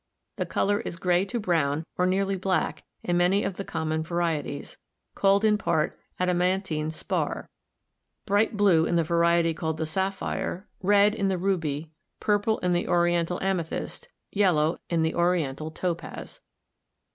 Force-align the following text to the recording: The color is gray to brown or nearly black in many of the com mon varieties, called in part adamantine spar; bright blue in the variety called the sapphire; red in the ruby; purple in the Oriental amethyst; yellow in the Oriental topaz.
The 0.37 0.47
color 0.47 0.79
is 0.79 0.95
gray 0.97 1.25
to 1.25 1.39
brown 1.39 1.85
or 1.95 2.07
nearly 2.07 2.35
black 2.35 2.85
in 3.03 3.17
many 3.17 3.43
of 3.43 3.57
the 3.57 3.63
com 3.63 3.89
mon 3.89 4.01
varieties, 4.01 4.77
called 5.13 5.45
in 5.45 5.59
part 5.59 5.99
adamantine 6.19 6.89
spar; 6.89 7.51
bright 8.25 8.57
blue 8.57 8.87
in 8.87 8.95
the 8.95 9.03
variety 9.03 9.53
called 9.53 9.77
the 9.77 9.85
sapphire; 9.85 10.67
red 10.81 11.13
in 11.13 11.27
the 11.27 11.37
ruby; 11.37 11.91
purple 12.19 12.57
in 12.65 12.73
the 12.73 12.87
Oriental 12.87 13.39
amethyst; 13.43 14.07
yellow 14.31 14.79
in 14.89 15.03
the 15.03 15.13
Oriental 15.13 15.69
topaz. 15.69 16.39